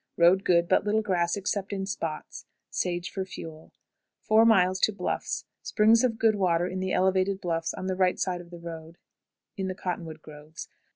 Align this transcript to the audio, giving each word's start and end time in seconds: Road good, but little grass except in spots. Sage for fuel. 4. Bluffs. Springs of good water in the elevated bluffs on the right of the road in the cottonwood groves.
Road 0.17 0.43
good, 0.43 0.67
but 0.67 0.83
little 0.83 1.03
grass 1.03 1.37
except 1.37 1.71
in 1.71 1.85
spots. 1.85 2.47
Sage 2.71 3.11
for 3.11 3.23
fuel. 3.23 3.71
4. 4.21 4.47
Bluffs. 4.97 5.45
Springs 5.61 6.03
of 6.03 6.17
good 6.17 6.33
water 6.37 6.65
in 6.65 6.79
the 6.79 6.91
elevated 6.91 7.39
bluffs 7.39 7.71
on 7.75 7.85
the 7.85 7.95
right 7.95 8.19
of 8.27 8.49
the 8.49 8.57
road 8.59 8.97
in 9.57 9.67
the 9.67 9.75
cottonwood 9.75 10.23
groves. 10.23 10.67